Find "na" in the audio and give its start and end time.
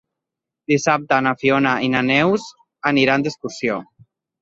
1.27-1.35, 1.99-2.03